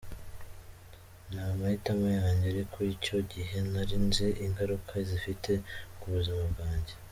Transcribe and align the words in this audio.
Ni 1.31 1.39
amahitamo 1.51 2.07
yanjye, 2.19 2.45
ariko 2.53 2.77
icyo 2.95 3.17
gihe 3.31 3.55
ntari 3.69 3.95
nzi 4.07 4.27
ingaruka 4.45 4.93
zifite 5.09 5.51
ku 5.99 6.05
buzima 6.15 6.43
bwanjye. 6.53 6.93